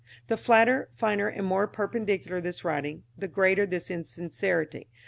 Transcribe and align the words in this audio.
The 0.29 0.35
flatter, 0.35 0.89
finer 0.95 1.27
and 1.27 1.45
more 1.45 1.67
perpendicular 1.67 2.41
this 2.41 2.65
writing, 2.65 3.03
the 3.15 3.27
greater 3.27 3.67
the 3.67 3.85
insincerity. 3.87 4.89